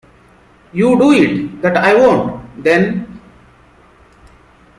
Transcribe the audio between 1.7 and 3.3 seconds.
I won’t, then!